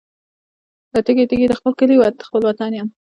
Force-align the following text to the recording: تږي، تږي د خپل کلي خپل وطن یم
تږي، 1.05 1.25
تږي 1.29 1.45
د 1.49 1.53
خپل 1.59 1.71
کلي 1.79 1.95
خپل 2.27 2.41
وطن 2.45 2.71
یم 2.77 2.87